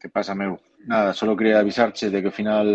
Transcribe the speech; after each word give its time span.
Que 0.00 0.08
pasa, 0.08 0.34
meu? 0.34 0.58
Nada, 0.88 1.12
só 1.12 1.28
quería 1.36 1.60
avisarche 1.60 2.08
de 2.08 2.24
que 2.24 2.30
ao 2.32 2.38
final 2.40 2.66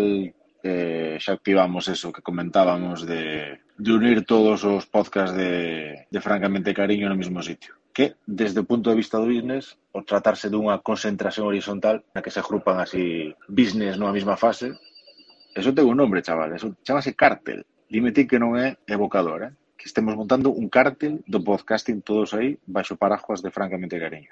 eh, 0.62 1.18
xa 1.18 1.32
activamos 1.34 1.90
eso 1.90 2.14
que 2.14 2.22
comentábamos 2.22 3.02
de, 3.02 3.58
de 3.76 3.90
unir 3.90 4.22
todos 4.24 4.62
os 4.62 4.86
podcasts 4.86 5.34
de, 5.34 6.06
de 6.06 6.20
Francamente 6.22 6.70
Cariño 6.72 7.10
no 7.10 7.18
mesmo 7.18 7.42
sitio 7.42 7.74
que, 7.96 8.14
desde 8.26 8.60
o 8.60 8.68
punto 8.68 8.92
de 8.92 9.00
vista 9.00 9.16
do 9.16 9.24
business, 9.24 9.80
o 9.96 10.04
tratarse 10.04 10.52
dunha 10.52 10.84
concentración 10.84 11.48
horizontal 11.48 12.04
na 12.12 12.20
que 12.20 12.28
se 12.28 12.44
agrupan 12.44 12.76
así 12.76 13.32
business 13.48 13.96
nunha 13.96 14.12
mesma 14.12 14.36
fase, 14.36 14.76
eso 15.56 15.72
ten 15.72 15.88
un 15.88 15.96
nombre, 15.96 16.20
chaval, 16.20 16.52
eso 16.52 16.76
chamase 16.84 17.16
cártel. 17.16 17.64
Dime 17.88 18.12
ti 18.12 18.28
que 18.28 18.36
non 18.36 18.52
é 18.60 18.76
evocador, 18.84 19.48
eh? 19.48 19.52
que 19.80 19.88
estemos 19.88 20.12
montando 20.12 20.52
un 20.52 20.68
cártel 20.68 21.24
do 21.24 21.40
podcasting 21.40 22.04
todos 22.04 22.36
aí 22.36 22.60
baixo 22.68 23.00
paraguas 23.00 23.40
de 23.40 23.48
Francamente 23.48 23.96
Cariño. 23.96 24.28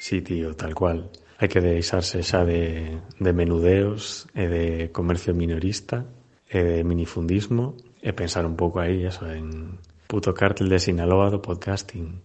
Sí, 0.00 0.22
tío, 0.22 0.56
tal 0.56 0.74
cual. 0.74 1.12
Hai 1.36 1.52
que 1.52 1.60
deixarse 1.60 2.24
xa 2.24 2.40
de, 2.48 3.04
de 3.20 3.32
menudeos 3.36 4.24
e 4.32 4.48
de 4.48 4.64
comercio 4.96 5.36
minorista 5.36 6.08
e 6.48 6.64
de 6.64 6.80
minifundismo 6.88 7.76
e 8.00 8.16
pensar 8.16 8.48
un 8.48 8.56
pouco 8.56 8.80
aí 8.80 9.04
eso, 9.04 9.28
en 9.28 9.76
puto 10.08 10.32
cártel 10.32 10.72
de 10.72 10.80
Sinaloa 10.80 11.28
do 11.28 11.44
podcasting 11.44 12.16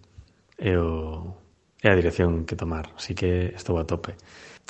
e, 0.56 0.72
o, 0.80 1.36
e 1.84 1.92
a 1.92 2.00
dirección 2.00 2.48
que 2.48 2.56
tomar. 2.56 2.96
Así 2.96 3.12
que 3.12 3.52
estou 3.52 3.76
a 3.76 3.84
tope. 3.84 4.16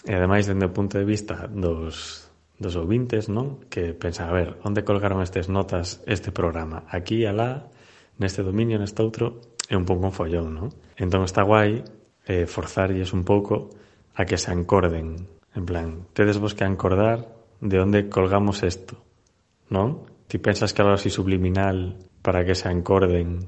E 0.02 0.18
ademais, 0.18 0.50
dende 0.50 0.66
o 0.66 0.74
punto 0.74 0.98
de 0.98 1.06
vista 1.06 1.46
dos, 1.46 2.26
dos 2.58 2.74
ouvintes, 2.74 3.30
non? 3.30 3.70
Que 3.70 3.94
pensan, 3.94 4.30
a 4.30 4.34
ver, 4.34 4.58
onde 4.66 4.82
colgaron 4.82 5.22
estas 5.22 5.46
notas 5.46 6.02
este 6.10 6.34
programa? 6.34 6.90
Aquí, 6.90 7.22
alá, 7.30 7.70
neste 8.18 8.42
dominio, 8.42 8.82
neste 8.82 8.98
outro, 9.06 9.46
é 9.70 9.78
un 9.78 9.86
pouco 9.86 10.10
un 10.10 10.14
follón, 10.18 10.58
non? 10.58 10.74
Entón 10.98 11.22
está 11.22 11.46
guai 11.46 11.86
eh, 12.26 12.46
forzarlles 12.46 13.14
un 13.14 13.24
pouco 13.24 13.70
a 14.16 14.26
que 14.26 14.38
se 14.38 14.52
ancorden. 14.52 15.28
En 15.56 15.66
plan, 15.66 16.08
tedes 16.14 16.38
vos 16.38 16.54
que 16.54 16.66
ancordar 16.66 17.32
de 17.62 17.80
onde 17.80 18.10
colgamos 18.10 18.64
isto, 18.64 19.00
non? 19.72 20.04
Ti 20.28 20.42
pensas 20.42 20.74
que 20.74 20.82
algo 20.82 20.98
así 20.98 21.14
subliminal 21.14 21.96
para 22.26 22.44
que 22.44 22.58
se 22.58 22.68
ancorden 22.68 23.48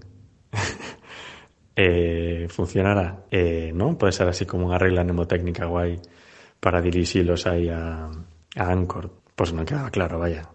eh, 1.75 2.47
funcionará? 2.47 3.27
Eh, 3.31 3.73
non? 3.73 3.97
Pode 3.99 4.13
ser 4.15 4.29
así 4.29 4.45
como 4.45 4.69
unha 4.69 4.79
regla 4.79 5.03
mnemotécnica 5.03 5.67
guai 5.67 5.99
para 6.61 6.81
dirixilos 6.81 7.45
aí 7.49 7.67
a, 7.67 8.07
a 8.07 8.63
Anchor. 8.71 9.09
Pois 9.35 9.51
non 9.51 9.67
quedaba 9.67 9.91
claro, 9.91 10.21
vaya. 10.21 10.47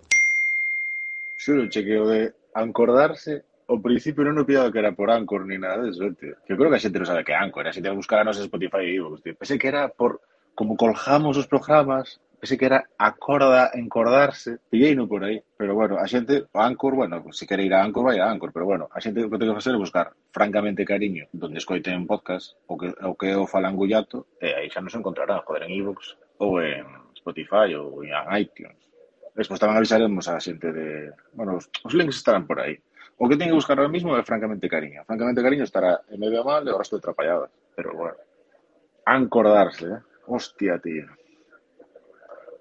Xuro 1.36 1.66
che 1.68 1.82
que 1.82 1.98
o 1.98 2.06
de 2.06 2.32
ancordarse 2.54 3.51
ao 3.72 3.80
principio 3.80 4.20
non 4.28 4.36
o 4.36 4.44
pillaba 4.44 4.68
que 4.68 4.80
era 4.84 4.92
por 4.92 5.08
Anchor 5.08 5.48
ni 5.48 5.56
nada 5.56 5.80
de 5.80 5.96
eso, 5.96 6.12
tío. 6.12 6.36
Que 6.44 6.52
eu 6.52 6.58
creo 6.60 6.68
que 6.68 6.76
¿eh? 6.76 6.80
a 6.80 6.84
xente 6.84 7.00
non 7.00 7.08
sabe 7.08 7.24
que 7.24 7.32
é 7.32 7.40
Anchor, 7.40 7.64
a 7.64 7.72
xente 7.72 7.88
vai 7.88 7.96
buscar 7.96 8.20
a 8.20 8.28
nosa 8.28 8.44
Spotify 8.44 8.84
e 8.84 9.00
Evox, 9.00 9.24
tío. 9.24 9.32
Pensei 9.32 9.56
que 9.56 9.72
era 9.72 9.88
por 9.88 10.20
como 10.52 10.76
colgamos 10.76 11.40
os 11.40 11.48
programas, 11.48 12.20
pensei 12.36 12.60
que 12.60 12.68
era 12.68 12.84
acorda, 13.00 13.72
encordarse, 13.72 14.60
pillei 14.68 14.92
no 14.92 15.08
por 15.08 15.24
aí. 15.24 15.40
Pero 15.56 15.72
bueno, 15.72 15.96
a 15.96 16.04
xente, 16.04 16.44
o 16.52 16.58
Anchor, 16.60 16.92
bueno, 16.92 17.24
se 17.32 17.48
quere 17.48 17.64
ir 17.64 17.72
a 17.72 17.80
Anchor, 17.80 18.04
vai 18.04 18.20
a 18.20 18.28
Anchor, 18.28 18.52
pero 18.52 18.68
bueno, 18.68 18.92
a 18.92 19.00
xente 19.00 19.24
o 19.24 19.32
que 19.32 19.40
ten 19.40 19.48
que 19.48 19.56
facer 19.56 19.72
é 19.72 19.80
buscar 19.80 20.12
francamente 20.28 20.84
cariño, 20.84 21.24
donde 21.32 21.56
escoiten 21.56 22.04
podcast, 22.04 22.52
o 22.68 22.76
que 22.76 22.92
o 22.92 23.16
que 23.16 23.32
o 23.32 23.48
falan 23.48 23.72
gullato, 23.72 24.36
e 24.36 24.52
aí 24.52 24.68
xa 24.68 24.84
nos 24.84 24.92
encontrarán, 24.92 25.40
joder, 25.48 25.64
en 25.64 25.72
iVoox, 25.80 26.20
ou 26.44 26.60
en 26.60 26.84
Spotify, 27.16 27.72
ou 27.80 28.04
en 28.04 28.12
iTunes. 28.36 28.76
Despois 29.32 29.56
tamén 29.56 29.80
avisaremos 29.80 30.28
a 30.28 30.36
xente 30.36 30.68
de... 30.76 31.08
Bueno, 31.32 31.56
os, 31.56 31.64
os 31.88 31.96
links 31.96 32.20
estarán 32.20 32.44
por 32.44 32.60
aí. 32.60 32.76
O 33.22 33.28
que 33.30 33.38
ten 33.38 33.46
que 33.46 33.54
buscar 33.54 33.78
ahora 33.78 33.94
mismo 33.94 34.18
é 34.18 34.26
francamente 34.26 34.66
cariño. 34.66 35.06
Francamente 35.06 35.46
cariño 35.46 35.62
estará 35.62 36.02
en 36.10 36.18
medio 36.18 36.42
mal 36.42 36.66
e 36.66 36.74
o 36.74 36.80
resto 36.82 36.98
de. 36.98 37.06
Pero 37.78 37.94
bueno, 37.94 38.18
ancordarse, 39.06 39.86
eh? 39.86 40.00
Hostia, 40.26 40.82
tío. 40.82 41.06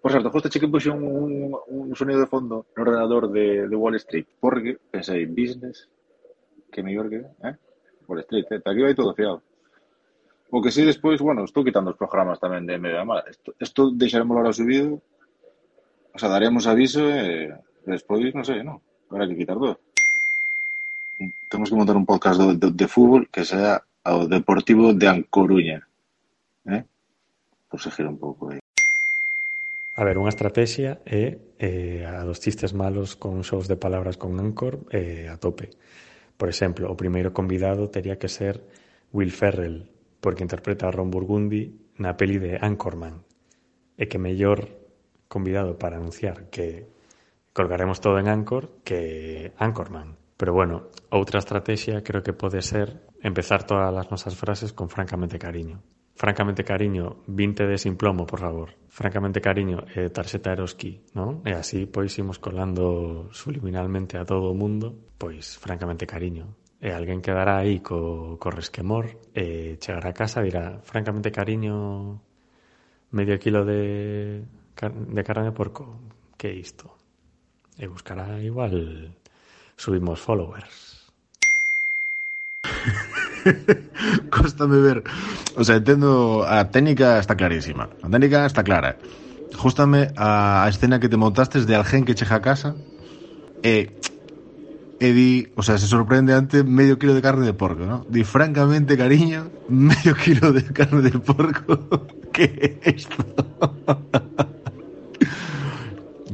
Por 0.05 0.13
certo, 0.13 0.29
justo 0.29 0.53
che 0.53 0.61
que 0.61 0.69
puxe 0.69 0.93
un, 0.93 1.01
un, 1.01 1.57
un 1.65 1.95
sonido 1.97 2.21
de 2.21 2.29
fondo 2.29 2.69
no 2.77 2.81
ordenador 2.85 3.33
de, 3.33 3.65
Wall 3.73 3.97
Street, 4.05 4.27
porque 4.37 4.77
pensei, 4.93 5.25
business, 5.25 5.89
que 6.69 6.85
mellor 6.85 7.09
que, 7.09 7.25
eh? 7.41 7.55
Wall 8.05 8.21
Street, 8.21 8.45
eh? 8.53 8.61
Aquí 8.61 8.81
vai 8.85 8.93
todo 8.93 9.17
fiado. 9.17 9.41
O 10.53 10.61
que 10.61 10.69
sí, 10.69 10.85
despois, 10.85 11.17
bueno, 11.25 11.41
estou 11.41 11.65
quitando 11.65 11.89
os 11.89 11.97
programas 11.97 12.37
tamén 12.37 12.69
de 12.69 12.77
media 12.77 13.01
mala. 13.01 13.25
Isto, 13.33 13.57
isto 13.57 13.81
deixaremos 13.97 14.37
ahora 14.37 14.53
subido, 14.53 15.01
o 16.13 16.17
sea, 16.21 16.29
daremos 16.29 16.69
aviso 16.69 17.01
e 17.01 17.49
despois, 17.89 18.29
non 18.37 18.45
sei, 18.45 18.61
non? 18.61 18.77
Habrá 19.09 19.25
que 19.25 19.41
quitar 19.41 19.57
todo. 19.57 19.81
temos 21.49 21.69
que 21.69 21.75
montar 21.75 21.97
un 21.97 22.05
podcast 22.05 22.39
de, 22.39 22.55
de, 22.55 22.71
de 22.71 22.87
fútbol 22.87 23.29
que 23.29 23.45
sea 23.45 23.83
ao 24.03 24.25
Deportivo 24.25 24.93
de 24.93 25.05
Ancoruña. 25.07 25.85
Eh? 26.65 26.83
Por 27.69 27.79
seguir 27.81 28.09
un 28.09 28.17
pouco 28.17 28.49
aí. 28.49 28.59
A 29.99 30.07
ver, 30.07 30.17
unha 30.17 30.31
estrategia 30.31 31.03
é 31.05 31.37
eh, 31.59 32.07
a 32.07 32.23
dos 32.25 32.41
chistes 32.41 32.73
malos 32.73 33.19
con 33.19 33.43
shows 33.43 33.67
de 33.67 33.77
palabras 33.77 34.17
con 34.17 34.39
Anchor 34.39 34.87
eh, 34.89 35.29
a 35.29 35.37
tope. 35.37 35.69
Por 36.39 36.49
exemplo, 36.49 36.89
o 36.89 36.97
primeiro 36.97 37.35
convidado 37.37 37.91
teria 37.91 38.17
que 38.17 38.31
ser 38.31 38.65
Will 39.13 39.29
Ferrell, 39.35 39.85
porque 40.23 40.41
interpreta 40.41 40.87
a 40.87 40.93
Ron 40.95 41.11
Burgundy 41.11 41.93
na 42.01 42.17
peli 42.17 42.39
de 42.41 42.57
Anchorman. 42.57 43.21
E 43.99 44.09
que 44.09 44.17
mellor 44.17 44.71
convidado 45.29 45.77
para 45.77 46.01
anunciar 46.01 46.49
que 46.49 46.89
colgaremos 47.53 48.01
todo 48.01 48.17
en 48.17 48.31
Anchor 48.31 48.81
que 48.81 49.51
Anchorman. 49.59 50.20
Pero 50.41 50.57
bueno, 50.57 50.89
outra 51.13 51.37
estrategia 51.37 52.01
creo 52.01 52.25
que 52.25 52.33
pode 52.33 52.65
ser 52.65 53.05
empezar 53.21 53.61
todas 53.61 53.93
as 53.93 54.09
nosas 54.09 54.33
frases 54.33 54.73
con 54.73 54.89
francamente 54.89 55.37
cariño. 55.37 55.85
Francamente 56.17 56.65
cariño, 56.65 57.21
20 57.29 57.69
de 57.69 57.77
sin 57.77 57.93
plomo, 57.93 58.25
por 58.25 58.41
favor. 58.41 58.73
Francamente 58.89 59.37
cariño, 59.37 59.85
eh, 59.93 60.09
tarxeta 60.09 60.49
Eroski, 60.49 61.05
non? 61.13 61.45
E 61.45 61.53
así 61.53 61.85
pois 61.85 62.17
imos 62.17 62.41
colando 62.41 63.29
subliminalmente 63.29 64.17
a 64.17 64.25
todo 64.25 64.49
o 64.49 64.57
mundo, 64.57 65.13
pois 65.21 65.61
francamente 65.61 66.09
cariño. 66.09 66.57
E 66.81 66.89
alguén 66.89 67.21
quedará 67.21 67.61
aí 67.61 67.77
co, 67.85 68.41
co 68.41 68.49
resquemor, 68.49 69.13
e 69.37 69.77
chegará 69.77 70.09
a 70.09 70.17
casa 70.17 70.41
e 70.41 70.49
dirá, 70.49 70.81
francamente 70.81 71.29
cariño, 71.29 72.17
medio 73.13 73.37
kilo 73.37 73.61
de, 73.61 74.41
de 74.41 75.21
carne 75.21 75.45
de 75.45 75.53
porco, 75.53 76.01
que 76.33 76.49
é 76.49 76.53
isto? 76.57 76.97
E 77.77 77.85
buscará 77.85 78.41
igual 78.41 79.20
subimos 79.77 80.19
followers. 80.19 80.91
Cóstame 84.29 84.77
ver. 84.77 85.03
O 85.55 85.63
sea, 85.63 85.77
entendo 85.77 86.45
a 86.47 86.69
técnica 86.71 87.19
está 87.19 87.35
clarísima. 87.35 87.89
A 88.01 88.09
técnica 88.09 88.45
está 88.45 88.63
clara. 88.63 88.97
Justame 89.55 90.11
a, 90.15 90.63
a 90.63 90.69
escena 90.69 90.99
que 90.99 91.09
te 91.09 91.17
montastes 91.17 91.67
de 91.67 91.75
alguén 91.75 92.05
que 92.05 92.15
chega 92.15 92.35
a 92.35 92.41
casa 92.41 92.75
e 93.63 93.91
e 95.01 95.13
di, 95.17 95.49
o 95.57 95.65
sea, 95.65 95.81
se 95.81 95.89
sorprende 95.89 96.37
ante 96.37 96.61
medio 96.63 97.01
kilo 97.01 97.17
de 97.17 97.25
carne 97.25 97.43
de 97.43 97.57
porco, 97.57 97.89
¿no? 97.89 98.05
Di 98.07 98.23
francamente, 98.23 98.95
cariño, 98.95 99.49
medio 99.67 100.13
kilo 100.13 100.53
de 100.53 100.63
carne 100.63 101.01
de 101.01 101.17
porco. 101.17 102.05
¿Qué 102.31 102.79
es 102.83 103.09
esto? 103.09 103.25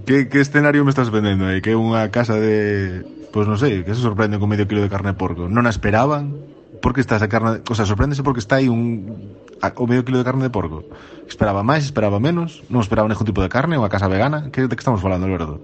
¿Qué, 0.06 0.28
¿Qué 0.28 0.40
escenario 0.42 0.84
me 0.84 0.92
estás 0.92 1.10
vendendo 1.10 1.48
aí? 1.48 1.64
Que 1.64 1.72
é 1.72 1.80
unha 1.80 2.12
casa 2.12 2.36
de 2.36 3.08
Pois 3.32 3.46
non 3.46 3.60
sei, 3.60 3.84
que 3.84 3.94
se 3.94 4.02
sorprende 4.02 4.40
con 4.40 4.48
medio 4.48 4.68
kilo 4.68 4.80
de 4.82 4.92
carne 4.92 5.12
de 5.14 5.20
porco. 5.20 5.52
Non 5.52 5.68
a 5.68 5.72
esperaban? 5.72 6.32
Por 6.80 6.94
que 6.94 7.02
está 7.02 7.18
esa 7.18 7.28
carne... 7.28 7.60
O 7.68 7.76
sea, 7.76 7.90
sorpréndese 7.90 8.24
porque 8.24 8.40
está 8.40 8.62
aí 8.62 8.70
un... 8.72 9.34
o 9.60 9.86
medio 9.90 10.06
kilo 10.06 10.22
de 10.22 10.26
carne 10.26 10.48
de 10.48 10.54
porco. 10.54 10.86
Esperaba 11.28 11.66
máis, 11.66 11.84
esperaba 11.84 12.22
menos, 12.22 12.64
non 12.72 12.80
esperaba 12.80 13.10
ningún 13.10 13.28
tipo 13.28 13.44
de 13.44 13.52
carne, 13.52 13.76
unha 13.76 13.92
casa 13.92 14.08
vegana. 14.08 14.48
Que, 14.54 14.70
de 14.70 14.74
que 14.74 14.84
estamos 14.84 15.04
falando, 15.04 15.28
Alberto? 15.28 15.60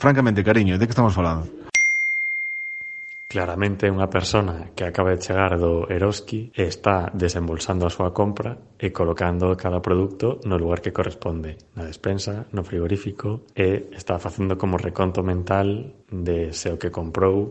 Francamente, 0.00 0.40
cariño, 0.46 0.80
de 0.80 0.86
que 0.88 0.94
estamos 0.94 1.12
falando? 1.12 1.65
Claramente 3.26 3.90
é 3.90 3.90
unha 3.90 4.06
persona 4.06 4.70
que 4.70 4.86
acaba 4.86 5.10
de 5.10 5.18
chegar 5.18 5.58
do 5.58 5.90
Eroski 5.90 6.54
e 6.54 6.62
está 6.62 7.10
desembolsando 7.10 7.82
a 7.82 7.90
súa 7.90 8.14
compra 8.14 8.54
e 8.78 8.94
colocando 8.94 9.50
cada 9.58 9.82
produto 9.82 10.38
no 10.46 10.54
lugar 10.54 10.78
que 10.78 10.94
corresponde, 10.94 11.58
na 11.74 11.82
despensa, 11.82 12.46
no 12.54 12.62
frigorífico 12.62 13.42
e 13.50 13.90
está 13.90 14.22
facendo 14.22 14.54
como 14.54 14.78
reconto 14.78 15.26
mental 15.26 15.90
de 16.06 16.54
se 16.54 16.70
o 16.70 16.78
que 16.78 16.94
comprou 16.94 17.50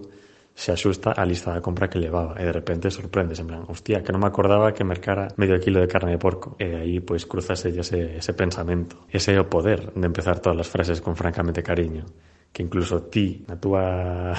se 0.56 0.72
axusta 0.72 1.12
á 1.12 1.28
lista 1.28 1.52
da 1.52 1.60
compra 1.60 1.92
que 1.92 2.00
levaba. 2.00 2.40
E 2.40 2.48
de 2.48 2.56
repente 2.56 2.88
sorprendes 2.88 3.44
en 3.44 3.52
plan, 3.52 3.68
hostia, 3.68 4.00
que 4.00 4.16
non 4.16 4.24
me 4.24 4.32
acordaba 4.32 4.72
que 4.72 4.88
mercara 4.88 5.28
medio 5.36 5.60
kilo 5.60 5.84
de 5.84 5.92
carne 5.92 6.16
de 6.16 6.24
porco. 6.24 6.56
E 6.56 6.72
aí 6.72 7.04
pois 7.04 7.28
cruzase 7.28 7.76
ese, 7.76 8.16
ese 8.16 8.32
pensamento 8.32 9.04
ese 9.12 9.36
é 9.36 9.44
o 9.44 9.52
poder 9.52 9.92
de 9.92 10.08
empezar 10.08 10.40
todas 10.40 10.64
as 10.64 10.72
frases 10.72 11.04
con 11.04 11.20
francamente 11.20 11.60
cariño 11.60 12.08
que 12.56 12.64
incluso 12.64 13.12
ti 13.12 13.44
na 13.52 13.60
túa 13.60 14.32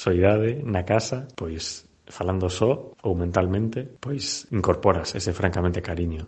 soidade 0.00 0.64
na 0.64 0.88
casa, 0.88 1.28
pois 1.36 1.84
falando 2.08 2.48
só 2.48 2.96
ou 3.04 3.12
mentalmente, 3.12 3.84
pois 4.00 4.48
incorporas 4.48 5.12
ese 5.12 5.36
francamente 5.36 5.84
cariño. 5.84 6.24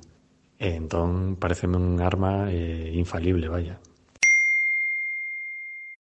E 0.61 0.77
entón 0.77 1.41
pareceme 1.41 1.81
un 1.81 1.99
arma 2.05 2.53
eh, 2.53 2.93
infalible, 2.93 3.49
vaya. 3.49 3.81